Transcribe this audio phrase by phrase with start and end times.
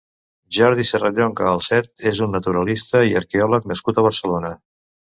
[0.55, 4.57] Jordi Serrallonga Alset és un naturalista i arqueòleg nascut a Barcelona.